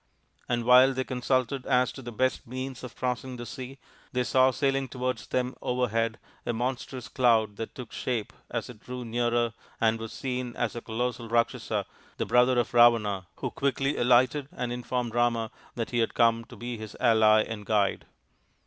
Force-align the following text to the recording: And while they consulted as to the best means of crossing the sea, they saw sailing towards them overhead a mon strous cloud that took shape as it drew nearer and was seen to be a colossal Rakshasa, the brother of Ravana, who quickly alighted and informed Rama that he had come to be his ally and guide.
And 0.49 0.63
while 0.63 0.95
they 0.95 1.03
consulted 1.03 1.67
as 1.67 1.91
to 1.91 2.01
the 2.01 2.11
best 2.11 2.47
means 2.47 2.83
of 2.83 2.95
crossing 2.95 3.37
the 3.37 3.45
sea, 3.45 3.77
they 4.13 4.23
saw 4.23 4.49
sailing 4.49 4.87
towards 4.87 5.27
them 5.27 5.53
overhead 5.61 6.17
a 6.43 6.53
mon 6.53 6.75
strous 6.75 7.07
cloud 7.07 7.55
that 7.57 7.75
took 7.75 7.91
shape 7.91 8.33
as 8.49 8.67
it 8.67 8.79
drew 8.79 9.05
nearer 9.05 9.53
and 9.79 9.99
was 9.99 10.11
seen 10.11 10.53
to 10.53 10.69
be 10.71 10.77
a 10.79 10.81
colossal 10.81 11.29
Rakshasa, 11.29 11.85
the 12.17 12.25
brother 12.25 12.57
of 12.57 12.73
Ravana, 12.73 13.27
who 13.35 13.51
quickly 13.51 13.95
alighted 13.97 14.47
and 14.51 14.73
informed 14.73 15.13
Rama 15.13 15.51
that 15.75 15.91
he 15.91 15.99
had 15.99 16.15
come 16.15 16.45
to 16.45 16.55
be 16.55 16.77
his 16.79 16.97
ally 16.99 17.43
and 17.43 17.63
guide. 17.63 18.05